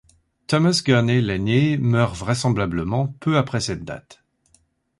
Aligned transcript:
Thomas 0.47 0.81
Gurney 0.83 1.21
l'Aîné 1.21 1.77
meurt 1.77 2.15
vraisemblablement 2.15 3.09
peu 3.19 3.37
après 3.37 3.59
cette 3.59 3.85
date. 3.85 4.23